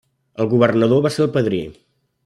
El 0.45 0.49
governador 0.53 1.05
va 1.07 1.13
ser 1.17 1.23
el 1.27 1.33
padrí. 1.37 1.63